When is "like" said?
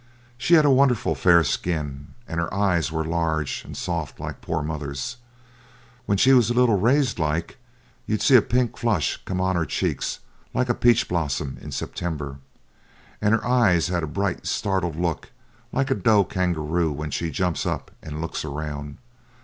4.19-4.41, 7.19-7.59, 10.55-10.69, 15.71-15.91